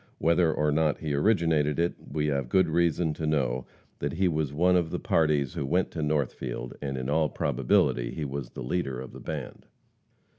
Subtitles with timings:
[0.17, 3.67] Whether or not he originated it, we have good reason to know
[3.99, 8.09] that he was one of the parties who went to Northfield, and in all probability
[8.09, 9.67] he was the leader of the band.